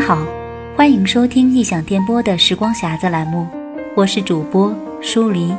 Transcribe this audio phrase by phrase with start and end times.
[0.00, 0.26] 好，
[0.74, 3.46] 欢迎收听异想电波的时光匣子栏目，
[3.94, 5.54] 我是主播舒黎。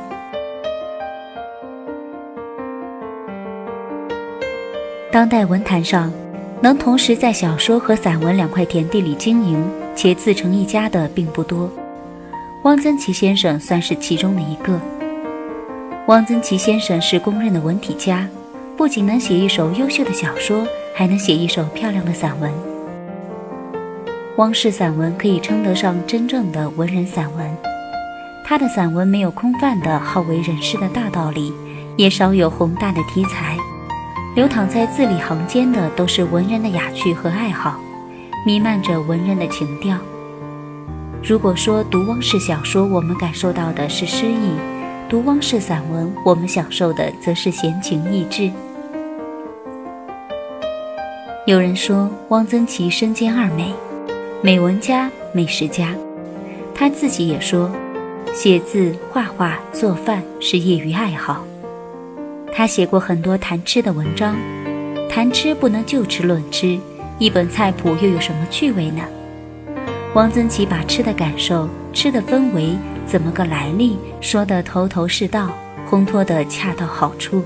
[5.11, 6.11] 当代文坛上，
[6.59, 9.63] 能同时在小说和散文两块田地里经营
[9.95, 11.69] 且自成一家的并不多，
[12.63, 14.79] 汪曾祺先生算是其中的一个。
[16.07, 18.27] 汪曾祺先生是公认的文体家，
[18.75, 22.51] 不仅能写一首优秀的小说，还能写一首漂亮的散文。
[24.41, 27.55] 汪氏散文可以称得上真正的文人散文，
[28.43, 31.53] 他的散文没有空泛的好为人师的大道理，
[31.95, 33.55] 也少有宏大的题材，
[34.35, 37.79] 流淌在字里行间的都是文人的雅趣和爱好，
[38.43, 39.95] 弥漫着文人的情调。
[41.23, 44.57] 如果说读汪氏小说，我们感受到的是诗意；
[45.07, 48.51] 读汪氏散文，我们享受的则是闲情逸致。
[51.45, 53.71] 有人说汪曾祺身兼二美。
[54.43, 55.93] 美文家、美食家，
[56.73, 57.69] 他自己也说，
[58.33, 61.45] 写字、画画、做饭是业余爱好。
[62.51, 64.35] 他写过很多谈吃的文章，
[65.07, 66.75] 谈吃不能就吃论吃，
[67.19, 69.03] 一本菜谱又有什么趣味呢？
[70.15, 75.51] 汪曾祺把吃的感受、吃的氛围、怎么个来历说得头头是道，
[75.87, 77.43] 烘托得恰到好处，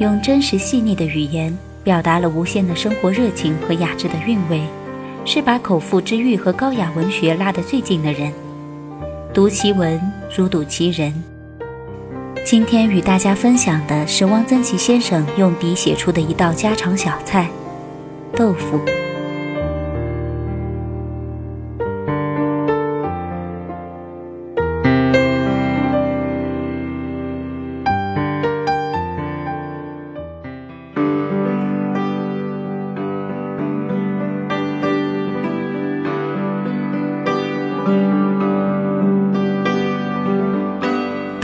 [0.00, 4.60] 用真实细腻的语言表达了无限的生活热情和雅致的韵味。
[5.24, 8.32] 是把口腹之欲和高雅文学拉得最近的人，
[9.32, 10.00] 读其文
[10.36, 11.12] 如睹其人。
[12.44, 17.48] 今天与大家分享的是汪曾祺先生用笔写出的一道家常小菜——
[18.34, 18.80] 豆腐。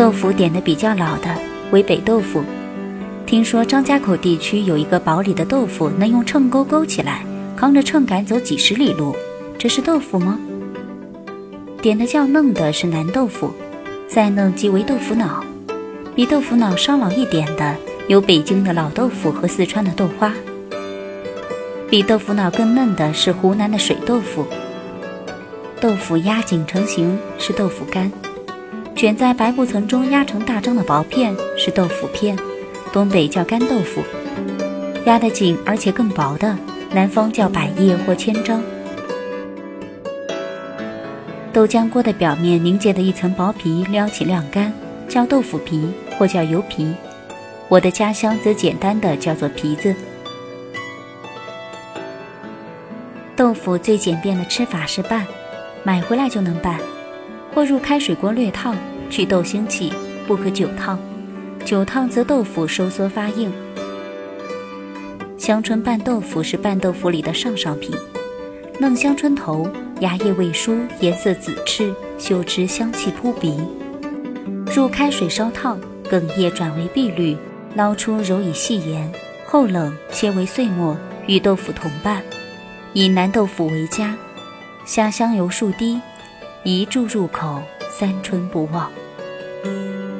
[0.09, 1.37] 豆腐点的比较老的
[1.71, 2.43] 为北豆腐，
[3.27, 9.15] 听说张家口地区有一个堡里的豆腐能用秤钩勾起来，扛着秤杆走几十里路，
[9.59, 10.41] 这是豆腐吗？
[11.83, 13.53] 点的较嫩的是南豆腐，
[14.09, 15.45] 再嫩即为豆腐脑，
[16.15, 17.77] 比豆腐脑稍老一点的
[18.07, 20.33] 有北京的老豆腐和四川的豆花，
[21.91, 24.47] 比豆腐脑更嫩的是湖南的水豆腐。
[25.83, 28.11] 豆腐压紧成型是豆腐干。
[28.99, 32.37] 卷在白布层中压成大张的薄片是豆腐片，
[32.93, 34.03] 东北叫干豆腐；
[35.07, 36.59] 压得紧而且更薄的，
[36.91, 38.61] 南方叫百叶或千张。
[41.53, 44.73] 豆浆锅的表面凝结的一层薄皮撩起晾干，
[45.09, 45.89] 叫豆腐皮
[46.19, 46.93] 或叫油皮。
[47.69, 49.95] 我的家乡则简单的叫做皮子。
[53.37, 55.25] 豆腐最简便的吃法是拌，
[55.85, 56.81] 买回来就能拌。
[57.55, 58.77] 或入开水锅略烫，
[59.11, 59.93] 去豆腥气，
[60.27, 60.99] 不可久烫。
[61.65, 63.53] 久烫则豆腐收缩发硬。
[65.37, 67.95] 香椿拌豆腐是拌豆腐里的上上品。
[68.79, 69.69] 嫩香椿头，
[70.01, 73.59] 芽叶未疏，颜色紫赤，嗅之香气扑鼻。
[74.75, 77.37] 入开水烧烫，梗叶转为碧绿，
[77.75, 79.11] 捞出揉以细盐，
[79.47, 80.97] 后冷切为碎末，
[81.27, 82.23] 与豆腐同拌。
[82.93, 84.17] 以南豆腐为佳，
[84.85, 86.01] 虾香油数滴。
[86.65, 87.63] 一注入口，
[87.99, 88.89] 三春不忘。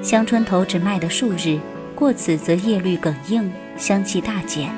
[0.03, 1.61] 香椿头只卖得数日，
[1.95, 4.69] 过此则叶绿梗硬，香气大减。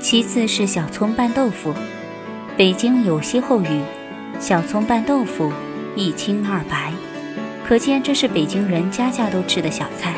[0.00, 1.72] 其次是小葱拌豆腐，
[2.56, 3.80] 北京有歇后语
[4.40, 5.52] ：“小葱拌豆腐，
[5.94, 6.92] 一清二白。”
[7.64, 10.14] 可见这是北京人家家都吃的小菜。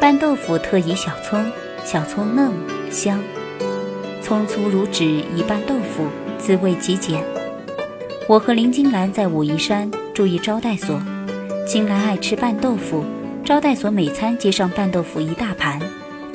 [0.00, 1.44] 拌豆腐特以小葱，
[1.84, 2.52] 小葱嫩
[2.92, 3.20] 香，
[4.22, 6.06] 葱粗如纸一拌豆腐，
[6.38, 7.35] 滋味极简。
[8.28, 11.00] 我和林金兰在武夷山住一招待所，
[11.64, 13.04] 金兰爱吃拌豆腐，
[13.44, 15.80] 招待所每餐接上拌豆腐一大盘，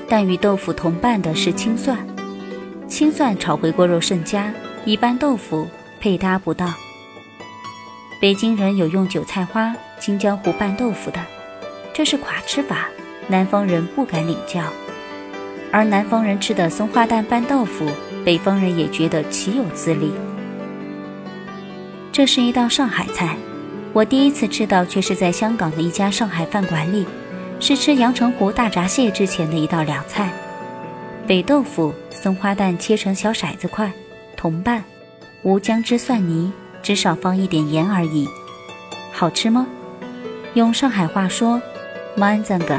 [0.07, 1.97] 但与豆腐同拌的是青蒜，
[2.87, 4.53] 青蒜炒回锅肉甚佳，
[4.85, 5.67] 一拌豆腐
[5.99, 6.73] 配搭不当。
[8.21, 11.19] 北京人有用韭菜花、青椒糊拌豆腐的，
[11.93, 12.87] 这是垮吃法，
[13.27, 14.61] 南方人不敢领教。
[15.73, 17.85] 而南方人吃的松花蛋拌豆腐，
[18.23, 20.13] 北方人也觉得岂有此理。
[22.11, 23.37] 这是一道上海菜，
[23.93, 27.05] 我第一次吃到却是在香港的一家上海饭馆里，
[27.61, 30.29] 是吃阳澄湖大闸蟹之前的一道凉菜。
[31.25, 33.89] 北豆腐、松花蛋切成小骰子块，
[34.35, 34.83] 同拌，
[35.43, 36.51] 无姜汁蒜泥，
[36.83, 38.27] 只少放一点盐而已。
[39.13, 39.65] 好吃吗？
[40.53, 41.61] 用上海话说
[42.15, 42.75] ，man 赞个；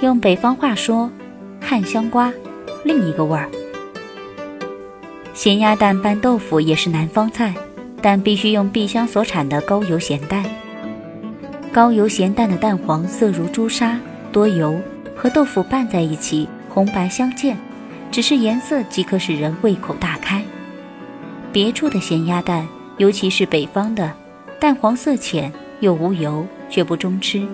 [0.00, 1.10] 用北方话说，
[1.60, 2.32] 汉香瓜，
[2.84, 3.50] 另一个味儿。
[5.34, 7.54] 咸鸭蛋拌豆腐也是南方菜，
[8.02, 10.44] 但必须用碧乡所产的高油咸蛋。
[11.72, 13.98] 高油咸蛋的蛋黄色如朱砂，
[14.32, 14.80] 多油，
[15.14, 17.56] 和豆腐拌在一起，红白相间，
[18.10, 20.42] 只是颜色即可使人胃口大开。
[21.52, 22.66] 别处的咸鸭蛋，
[22.96, 24.12] 尤其是北方的，
[24.58, 27.46] 蛋黄色浅又无油，却不中吃。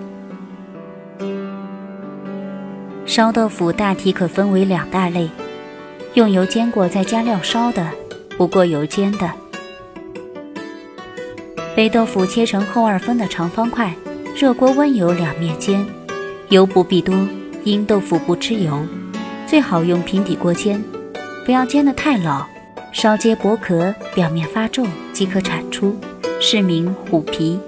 [3.05, 5.29] 烧豆腐大体可分为两大类：
[6.15, 7.87] 用油煎过再加料烧的，
[8.37, 9.31] 不过油煎的。
[11.77, 13.93] 北豆腐切成厚二分的长方块，
[14.35, 15.85] 热锅温油两面煎，
[16.49, 17.15] 油不必多，
[17.63, 18.83] 因豆腐不吃油，
[19.45, 20.83] 最好用平底锅煎，
[21.45, 22.43] 不要煎得太老，
[22.91, 25.95] 烧结薄壳，表面发皱即可铲出，
[26.39, 27.59] 是名虎皮。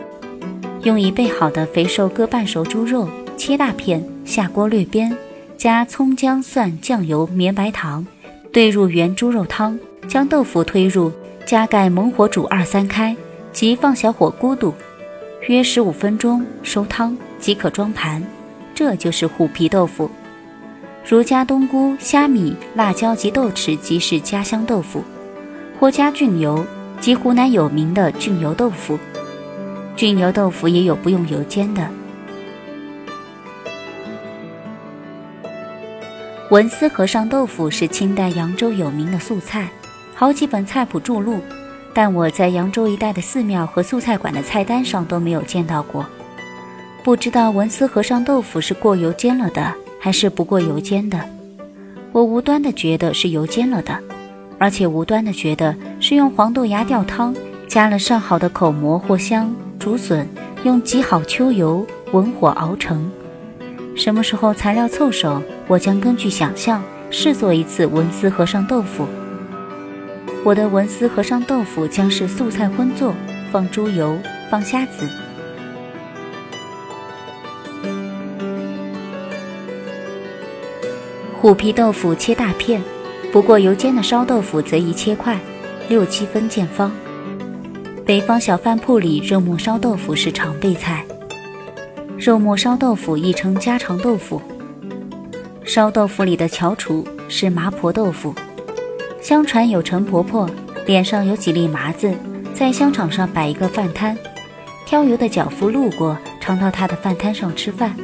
[0.81, 3.07] 用已备好的肥瘦各半熟猪肉
[3.37, 5.15] 切大片，下锅略煸。
[5.55, 8.07] 加葱姜蒜酱油绵白糖，
[8.51, 9.77] 兑入原猪肉汤，
[10.07, 11.11] 将豆腐推入，
[11.45, 13.15] 加盖猛火煮二三开，
[13.51, 14.73] 即放小火咕嘟，
[15.47, 18.23] 约十五分钟收汤即可装盘。
[18.73, 20.09] 这就是虎皮豆腐。
[21.05, 25.01] 如加冬菇、虾米、辣椒及豆豉，即是家乡豆腐；
[25.79, 26.63] 或加菌油，
[27.01, 28.97] 即湖南有名的菌油豆腐。
[29.95, 31.89] 菌油豆腐也有不用油煎的。
[36.51, 39.69] 文思和尚豆腐是清代扬州有名的素菜，
[40.15, 41.39] 好几本菜谱注录，
[42.01, 46.05] 但我在扬州一带的寺庙和素菜馆的菜单上都没有见到过。
[47.03, 51.19] 不知道文思和尚豆腐是过油煎了的，还是不过油煎的？
[52.13, 53.99] 我无端的觉得是油煎了的，
[54.57, 57.35] 而且无端的觉得是用黄豆芽吊汤，
[57.67, 60.25] 加了上好的口蘑或香、竹笋，
[60.63, 63.11] 用极好秋油文火熬成。
[63.97, 65.41] 什么时候材料凑手？
[65.67, 66.81] 我将根据想象
[67.11, 69.05] 试做一次文思和尚豆腐。
[70.45, 73.13] 我的文思和尚豆腐将是素菜荤做，
[73.51, 74.17] 放猪油，
[74.49, 75.07] 放虾子。
[81.41, 82.81] 虎皮豆腐切大片，
[83.31, 85.37] 不过油煎的烧豆腐则宜切块，
[85.89, 86.91] 六七分见方。
[88.05, 91.05] 北方小饭铺里肉末烧豆腐是常备菜。
[92.17, 94.41] 肉末烧豆腐亦称家常豆腐。
[95.63, 98.33] 烧豆腐里的翘楚是麻婆豆腐。
[99.21, 100.49] 相传有陈婆婆
[100.85, 102.13] 脸上有几粒麻子，
[102.53, 104.17] 在香场上摆一个饭摊，
[104.85, 107.95] 挑油的脚夫路过，常到她的饭摊上吃饭。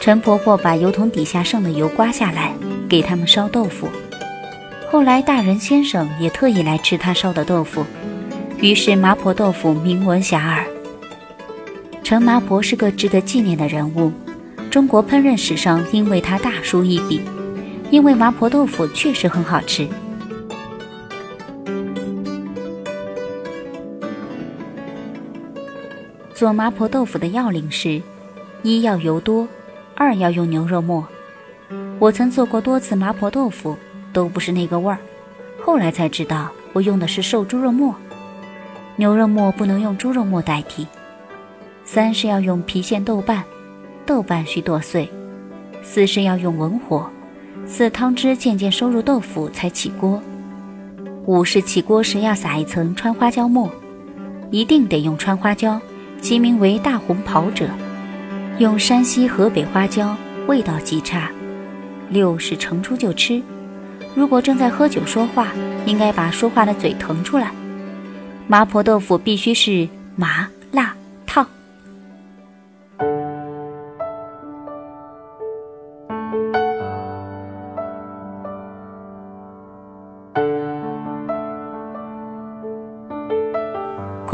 [0.00, 2.52] 陈婆婆把油桶底下剩的油刮下来，
[2.88, 3.88] 给他们烧豆腐。
[4.90, 7.84] 后来大人先生也特意来吃她烧的豆腐，
[8.60, 10.64] 于是麻婆豆腐名闻遐迩。
[12.02, 14.12] 陈麻婆是个值得纪念的人物。
[14.70, 17.20] 中国烹饪史上应为她大书一笔，
[17.90, 19.88] 因为麻婆豆腐确实很好吃。
[26.34, 28.02] 做麻婆豆腐的要领是：
[28.62, 29.46] 一要油多，
[29.94, 31.06] 二要用牛肉末。
[32.00, 33.76] 我曾做过多次麻婆豆腐，
[34.12, 34.98] 都不是那个味儿。
[35.62, 37.94] 后来才知道，我用的是瘦猪肉末，
[38.96, 40.86] 牛肉末不能用猪肉末代替。
[41.84, 43.44] 三是要用郫县豆瓣。
[44.04, 45.08] 豆瓣需剁碎，
[45.82, 47.08] 四是要用文火，
[47.66, 50.20] 四汤汁渐渐收入豆腐才起锅。
[51.26, 53.70] 五是起锅时要撒一层川花椒末，
[54.50, 55.80] 一定得用川花椒，
[56.20, 57.68] 其名为大红袍者，
[58.58, 60.14] 用山西、河北花椒
[60.46, 61.30] 味道极差。
[62.10, 63.42] 六是盛出就吃，
[64.14, 65.48] 如果正在喝酒说话，
[65.86, 67.50] 应该把说话的嘴腾出来。
[68.46, 70.94] 麻婆豆腐必须是麻辣。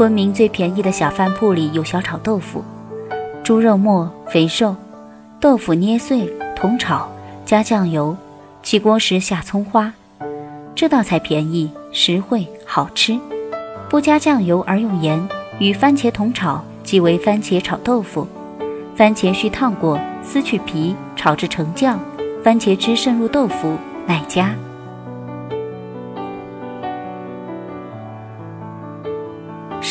[0.01, 2.63] 昆明最便宜的小饭铺里有小炒豆腐，
[3.43, 4.75] 猪肉末肥瘦，
[5.39, 7.07] 豆腐捏碎同炒，
[7.45, 8.17] 加酱油，
[8.63, 9.93] 起锅时下葱花。
[10.73, 13.15] 这道菜便宜实惠好吃，
[13.91, 15.23] 不加酱油而用盐，
[15.59, 18.27] 与番茄同炒即为番茄炒豆腐。
[18.95, 21.99] 番茄需烫过，撕去皮，炒至成酱，
[22.43, 23.77] 番茄汁渗入豆腐，
[24.07, 24.55] 乃加。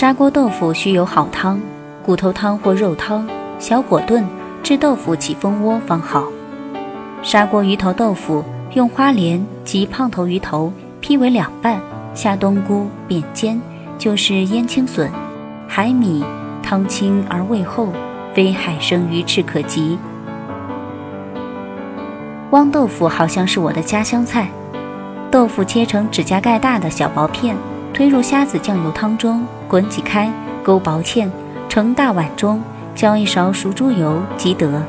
[0.01, 1.61] 砂锅豆腐需有好汤，
[2.03, 3.29] 骨头汤或肉汤，
[3.59, 4.27] 小火炖
[4.63, 6.25] 至豆腐起蜂窝方好。
[7.23, 8.43] 砂锅鱼头豆腐
[8.73, 11.79] 用花莲及胖头鱼头劈为两半，
[12.15, 13.61] 下冬菇扁尖，
[13.99, 15.11] 就是腌青笋、
[15.69, 16.25] 海米，
[16.63, 17.89] 汤清而味厚，
[18.33, 19.99] 非海生鱼翅可及。
[22.53, 24.49] 汪豆腐好像是我的家乡菜，
[25.31, 27.55] 豆腐切成指甲盖大的小薄片，
[27.93, 30.29] 推入虾子酱油汤中，滚挤开，
[30.65, 31.31] 勾薄芡，
[31.69, 32.61] 盛大碗中，
[32.93, 34.83] 浇一勺熟猪油即得。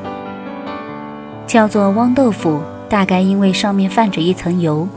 [1.45, 2.59] 叫做汪豆腐，
[2.89, 4.87] 大概因为上面泛着一层油。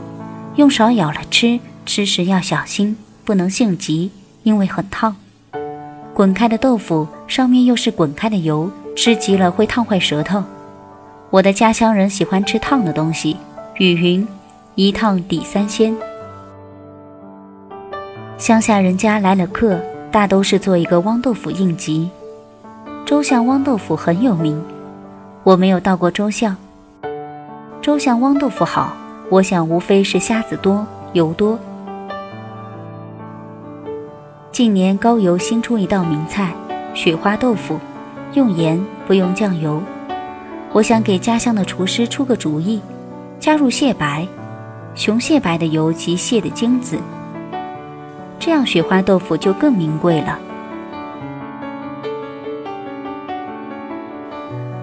[0.55, 4.09] 用勺舀了吃，吃时要小心，不能性急，
[4.41, 5.15] 因为很烫。
[6.15, 10.43] 滚开的豆腐上面又是滚开的油，吃急了会烫坏舌头。
[11.29, 13.37] 我的家乡人喜欢吃烫的东西，
[13.77, 14.27] 语云。
[14.73, 15.95] 一烫抵三鲜。
[18.37, 19.79] 乡下人家来了客，
[20.11, 22.09] 大都是做一个汪豆腐应急。
[23.05, 24.61] 周巷汪豆腐很有名，
[25.43, 26.55] 我没有到过周巷。
[27.81, 28.93] 周巷汪豆腐好，
[29.29, 31.57] 我想无非是虾子多，油多。
[34.51, 36.53] 近年高邮新出一道名菜——
[36.93, 37.79] 雪花豆腐，
[38.33, 39.81] 用盐不用酱油。
[40.73, 42.81] 我想给家乡的厨师出个主意，
[43.39, 44.27] 加入蟹白。
[44.93, 46.97] 雄蟹白的油及蟹的精子，
[48.45, 50.37] 这样雪花豆腐就更名贵了。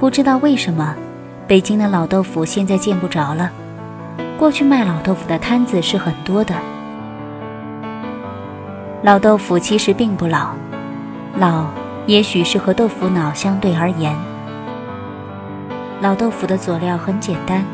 [0.00, 0.96] 不知道为什么，
[1.46, 3.52] 北京的老豆腐现在见不着了。
[4.36, 6.56] 过去卖老豆腐的摊子是很多的。
[9.04, 10.48] 老豆腐其实并不老，
[11.38, 11.66] 老
[12.06, 14.12] 也许是和豆腐脑相对而言。
[16.00, 17.64] 老豆腐的佐料很简单，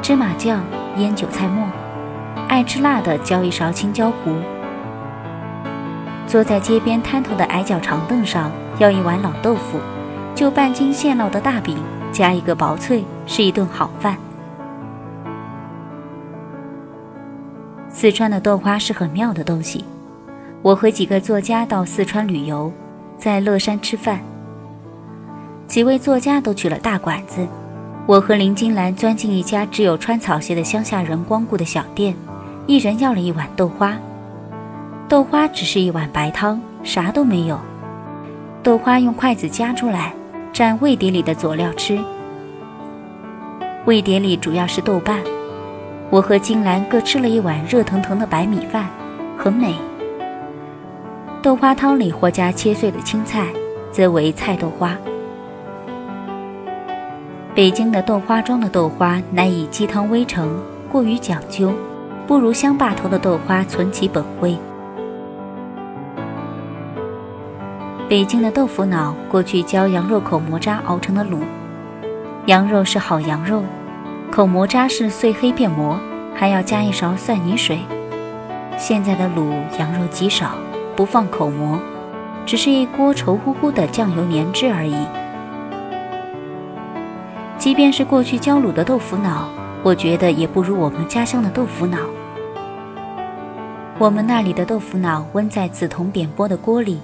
[0.00, 0.62] 芝麻酱。
[0.96, 1.68] 腌韭菜末，
[2.48, 4.34] 爱吃辣的浇一勺青椒糊。
[6.26, 9.78] 坐在街边摊头的矮脚长凳上，要一碗老豆腐，
[10.34, 11.78] 就半斤现烙的大饼，
[12.12, 14.16] 加一个薄脆，是一顿好饭。
[17.88, 19.84] 四川的豆花是很妙的东西。
[20.62, 22.72] 我和几个作家到四川旅游，
[23.16, 24.18] 在乐山吃饭，
[25.68, 27.46] 几位作家都去了大馆子。
[28.04, 32.16] 我和林金兰钻进一家只有穿草鞋的乡下人光顾的小店，
[32.66, 33.96] 一人要了一碗豆花。
[35.08, 37.60] 豆花只是一碗白汤，啥都没有。
[38.60, 40.12] 豆花用筷子夹出来，
[40.52, 41.96] 蘸味碟里的佐料吃。
[43.84, 45.20] 味碟里主要是豆瓣。
[46.10, 48.88] 我和金兰各吃了一碗热腾腾的白米饭，
[49.38, 49.76] 很美。
[51.40, 53.46] 豆花汤里或加切碎的青菜，
[53.92, 54.96] 则为菜豆花。
[57.54, 60.60] 北京的豆花庄的豆花乃以鸡汤煨成，
[60.90, 61.72] 过于讲究，
[62.26, 64.56] 不如乡坝头的豆花存其本味。
[68.08, 71.40] 北京的豆腐脑过去浇羊肉口蘑渣熬成的卤，
[72.46, 73.64] 羊肉是好羊肉，
[74.30, 75.98] 口蘑渣是碎黑片馍，
[76.32, 77.80] 还要加一勺蒜泥水。
[78.78, 80.52] 现在的卤羊肉极少，
[80.94, 81.80] 不放口蘑，
[82.46, 84.94] 只是一锅稠乎乎的酱油粘汁而已。
[87.58, 89.48] 即便是过去浇卤的豆腐脑，
[89.82, 91.98] 我觉得也不如我们家乡的豆腐脑。
[93.98, 97.00] 我们那里的豆腐脑温在紫铜扁拨的锅里，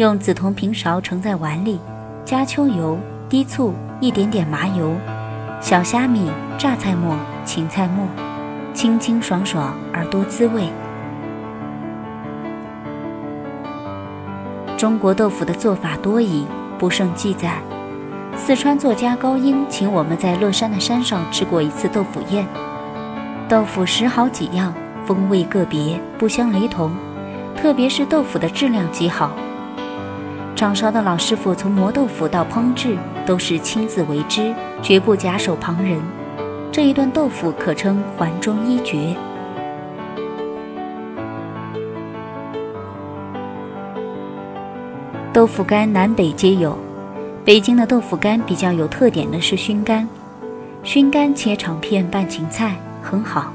[0.00, 1.78] 用紫铜平勺盛在碗里，
[2.24, 4.96] 加秋油、低醋、一点点麻油、
[5.60, 7.14] 小虾米、榨菜末、
[7.44, 8.06] 芹菜末，
[8.72, 10.70] 清清爽爽而多滋味。
[14.78, 16.46] 中国豆腐的做法多矣，
[16.78, 17.58] 不胜记载。
[18.34, 22.46] 四川作家高英请我们在乐山的山上吃过一次豆腐宴，
[23.50, 24.72] 豆腐十好几样，
[25.04, 26.90] 风味个别，不相雷同，
[27.54, 29.30] 特别是豆腐的质量极好。
[30.60, 35.98] 掌勺的老师傅从磨豆腐到烹制都是亲自为之，绝不假手旁人。
[36.70, 39.16] 这一顿豆腐可称环中一绝。
[45.32, 46.76] 豆腐干南北皆有。
[47.42, 50.06] 北京的豆腐干比较有特点的是熏干，
[50.82, 53.50] 熏干切长片拌芹菜很好。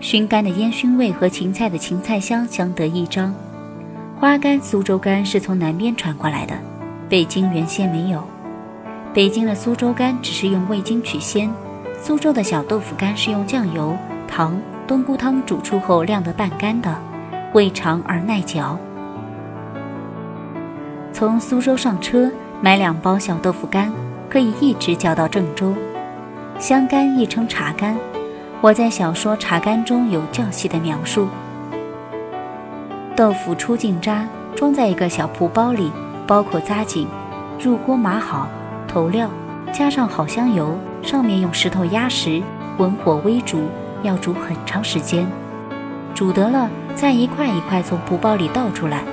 [0.00, 3.34] 熏干的烟熏味和芹菜的芹菜香相得益彰。
[4.18, 6.54] 花干、苏州干是从南边传过来的，
[7.08, 8.22] 北京原先没有。
[9.12, 11.50] 北京的苏州干只是用味精取鲜，
[12.00, 16.94] 苏州的小豆腐干是用酱油、糖、冬菇汤煮出后晾得半干的，
[17.52, 18.78] 味长而耐嚼。
[21.12, 22.30] 从苏州上车。
[22.60, 23.92] 买两包小豆腐干，
[24.30, 25.74] 可以一直嚼到郑州。
[26.58, 27.94] 香干亦称茶干，
[28.62, 31.28] 我在小说《茶干》中有较细的描述。
[33.16, 35.92] 豆腐出净渣，装在一个小布包里，
[36.26, 37.06] 包口扎紧，
[37.60, 38.48] 入锅码好，
[38.88, 39.30] 投料，
[39.72, 42.42] 加上好香油，上面用石头压实，
[42.76, 43.68] 文火微煮，
[44.02, 45.24] 要煮很长时间。
[46.12, 49.04] 煮得了，再一块一块从布包里倒出来。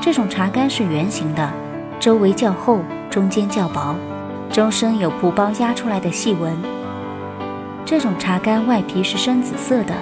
[0.00, 1.50] 这种茶干是圆形的。
[1.98, 3.94] 周围较厚，中间较薄，
[4.50, 6.54] 周身有布包压出来的细纹。
[7.86, 9.94] 这种茶干外皮是深紫色的，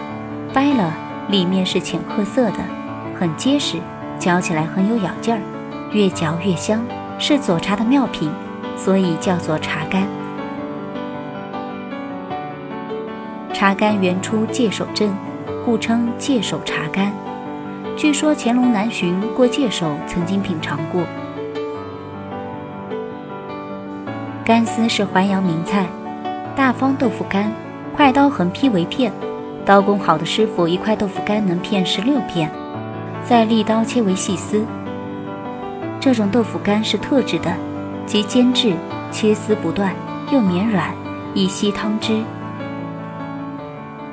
[0.52, 0.92] 掰了
[1.32, 2.58] 里面是浅褐色的，
[3.18, 3.78] 很结实，
[4.18, 5.40] 嚼起来很有咬劲儿，
[5.90, 6.84] 越嚼越香，
[7.18, 8.30] 是佐茶的妙品，
[8.76, 10.06] 所以叫做茶干。
[13.50, 15.10] 茶干原出界首镇，
[15.64, 17.10] 故称界首茶干。
[17.96, 21.02] 据说乾隆南巡过界首，曾经品尝过。
[24.44, 25.86] 干丝是淮扬名菜，
[26.54, 27.50] 大方豆腐干，
[27.96, 29.10] 快刀横劈为片，
[29.64, 32.50] 刀工好的师傅一块豆腐干能片十六片，
[33.22, 34.64] 再立刀切为细丝。
[36.00, 37.52] 这种豆腐干是特制的，
[38.04, 38.74] 即煎制，
[39.12, 39.94] 切丝不断，
[40.32, 40.92] 又绵软，
[41.32, 42.22] 易吸汤汁。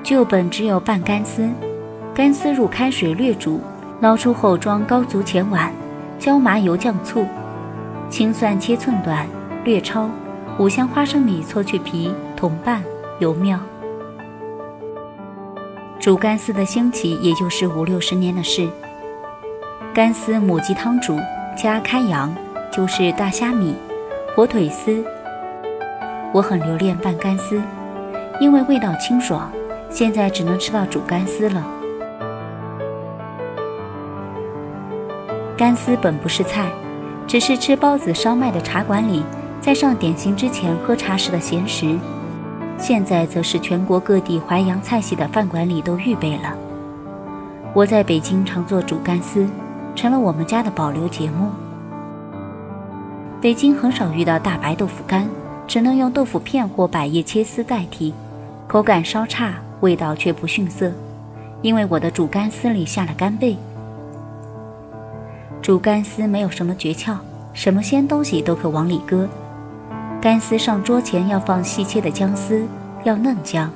[0.04, 1.50] 旧本只有半干丝，
[2.14, 3.60] 干丝入开水略煮，
[4.02, 5.72] 捞出后装高足前碗，
[6.20, 7.26] 椒麻油酱醋，
[8.08, 9.26] 青蒜切寸短，
[9.64, 10.08] 略焯，
[10.60, 12.84] 五香花生米搓去皮，同拌，
[13.18, 13.60] 油妙。
[16.00, 18.70] 煮干丝的兴起也就是五六十年的事。
[19.94, 21.20] 干丝母鸡汤煮，
[21.58, 22.34] 加开阳，
[22.72, 23.76] 就是大虾米、
[24.34, 25.04] 火腿丝。
[26.32, 27.62] 我很留恋拌干丝，
[28.40, 29.52] 因为味道清爽。
[29.90, 31.68] 现在只能吃到煮干丝了。
[35.58, 36.72] 干丝本不是菜，
[37.28, 39.24] 只是吃包子、烧麦的茶馆里，
[39.60, 41.98] 在上点心之前喝茶时的闲食。
[42.80, 46.56] 现在则是全国各地淮扬菜系的饭馆里都预备了。
[47.74, 49.48] 我在北京常做煮干丝，
[49.96, 51.50] 成了我们家的保留节目。
[53.42, 55.28] 北京很少遇到大白豆腐干，
[55.68, 58.14] 只能用豆腐片或百叶切丝代替，
[58.68, 59.54] 口感稍差。
[59.82, 60.92] 味道却不逊色，
[61.62, 63.56] 因为我的煮干丝里下了干贝。
[65.62, 67.16] 煮干丝没有什么诀窍，
[67.54, 69.26] 什么鲜东西都可往里搁。
[70.22, 72.68] 干丝上桌前要放细切的姜丝，
[73.06, 73.72] 要嫩姜。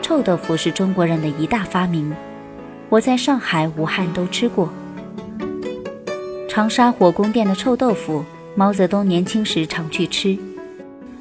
[0.00, 2.14] 臭豆腐是中国人的一大发明，
[2.88, 4.72] 我在上海、武汉都吃过。
[6.48, 8.24] 长沙火宫殿的臭豆腐，
[8.54, 10.38] 毛泽东年轻时常去吃。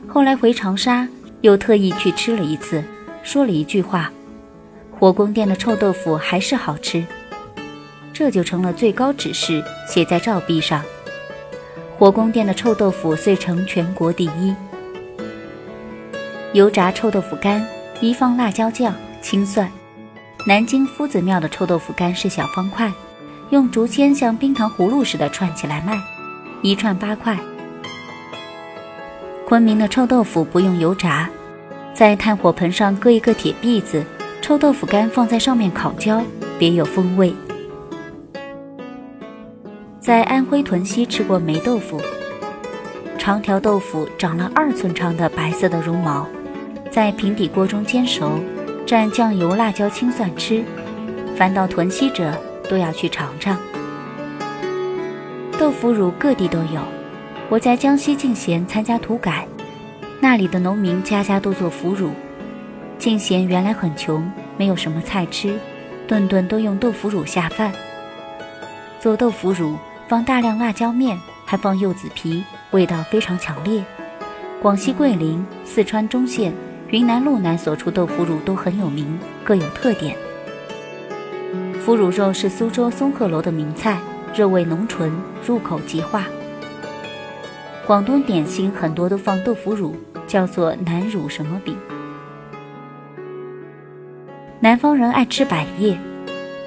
[0.08, 1.08] 后来回长沙，
[1.40, 2.84] 又特意去吃了一次，
[3.24, 4.12] 说了一句话
[5.00, 7.06] ：“火宫殿的臭豆腐还是好吃。”
[8.14, 10.84] 这就成了最高指示，写在照壁上。
[11.98, 14.56] 火宫殿的臭豆腐遂成全国第一。
[16.54, 17.66] 油炸臭豆腐干
[18.00, 19.72] 一放辣椒酱、青蒜。
[20.48, 22.92] 南京夫子庙的臭豆腐干是小方块。
[23.52, 26.02] 用竹签像冰糖葫芦似的串起来卖，
[26.62, 27.38] 一串八块。
[29.46, 31.30] 昆明的臭豆腐不用油炸，
[31.94, 34.04] 在炭火盆上搁一个铁篦子，
[34.42, 36.24] 臭豆腐干放在上面烤焦，
[36.58, 37.34] 别有风味。
[40.00, 42.02] 在安徽屯溪吃过霉豆腐，
[43.18, 46.28] 长条豆腐长了二寸长的白色的绒毛，
[46.90, 48.40] 在平底锅中煎熟，
[48.86, 50.64] 蘸酱油、辣椒、青蒜吃。
[51.36, 52.34] 凡到屯溪者。
[52.72, 53.60] 都要去尝尝。
[55.60, 56.80] 豆腐乳各地都有，
[57.50, 59.46] 我在江西进贤参加土改，
[60.24, 62.12] 那里的农民家家都做腐乳。
[63.00, 65.58] 敬贤原来很穷，没有什么菜吃，
[66.08, 67.72] 顿顿都用豆腐乳下饭。
[69.00, 69.76] 做豆腐乳
[70.08, 73.84] 放大量辣椒面，还放柚子皮，味道非常强烈。
[74.62, 76.54] 广西桂林、四川中县、
[76.90, 80.16] 云南路南所出豆腐乳都很有名，各有特点。
[81.80, 83.98] 腐乳肉是苏州松鹤楼的名菜，
[84.36, 85.12] 肉味浓醇，
[85.44, 86.28] 入口即化。
[87.86, 89.96] 广东点心很多都放豆腐乳，
[90.28, 91.76] 叫做南乳什么饼。
[94.60, 95.98] 南方人爱吃百叶，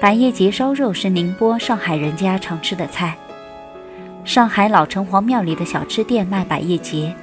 [0.01, 3.17] 百叶结烧肉是宁波、上海人家常吃的菜。
[4.25, 7.15] 上海老城隍庙里的小吃店卖百叶结，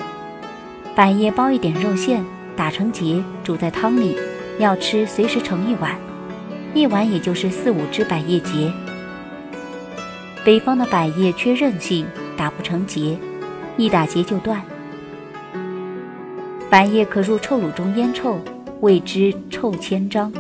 [0.96, 2.24] 百叶包一点肉馅，
[2.56, 4.16] 打成结，煮在汤里，
[4.58, 5.94] 要吃随时盛一碗。
[6.74, 8.72] 一碗也就是四五只百叶结。
[10.42, 13.18] 北方的百叶缺韧性，打不成结，
[13.76, 14.62] 一打结就断。
[16.70, 18.38] 百叶可入臭卤中腌臭，
[18.80, 20.32] 谓之臭千张。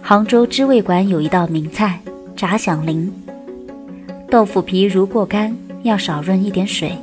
[0.00, 1.98] 杭州知味馆有一道名菜
[2.36, 3.12] 炸响铃，
[4.30, 6.96] 豆腐皮如过干，要少润一点水，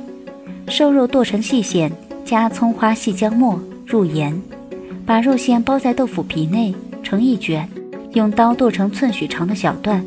[0.68, 1.90] 瘦肉剁成细线，
[2.24, 4.40] 加葱花、细姜末，入盐。
[5.04, 7.68] 把肉馅包在豆腐皮内，成一卷，
[8.12, 10.02] 用刀剁成寸许长的小段，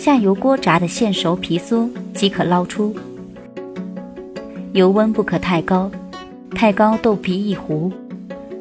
[0.00, 2.96] 下油锅炸的现熟皮酥，即可捞出。
[4.72, 5.90] 油温不可太高，
[6.52, 7.92] 太高豆皮易糊。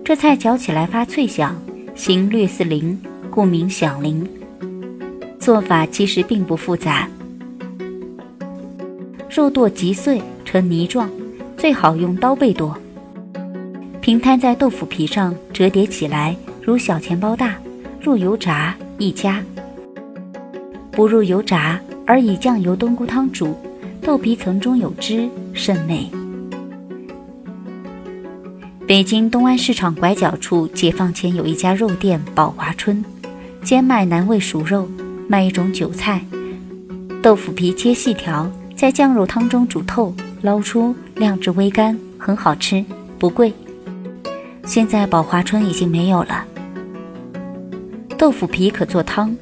[0.04, 1.56] 这菜嚼起来发脆响，
[1.96, 3.00] 形略似铃，
[3.32, 4.28] 故名响铃。
[5.40, 7.08] 做法其实并不复杂，
[9.30, 11.10] 肉剁极碎成泥状，
[11.56, 12.78] 最好用刀背剁。
[14.02, 17.56] 平摊在豆腐皮上，折叠起来如小钱包大，
[18.02, 19.42] 入油炸一夹。
[21.00, 23.56] 不入油炸，而以酱油冬菇汤煮，
[24.02, 26.12] 豆皮层中有汁，甚美。
[28.86, 33.02] 北京东安市场拐角处，解放前有一家肉店“宝华春”，
[33.64, 34.90] 兼卖南味熟肉，
[35.30, 36.22] 卖一种韭菜。
[37.22, 42.84] 豆腐皮切细条，在酱肉汤中煮透，捞出晾至微干，很好吃，
[43.18, 43.54] 不贵。
[44.66, 46.44] 现在宝华春已经没有了。
[48.18, 49.34] 豆腐皮可做汤，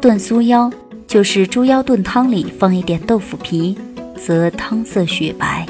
[0.00, 0.72] 炖酥腰
[1.06, 3.76] 就是猪腰炖汤里放一点豆腐皮，
[4.16, 5.66] 则汤色雪白。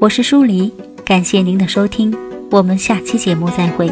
[0.00, 0.72] 我是舒黎，
[1.04, 2.12] 感谢您的收听，
[2.50, 3.88] 我们下期节目再会。